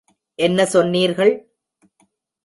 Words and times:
என்ன 0.39 0.65
சொன்னீர்கள்? 0.65 1.33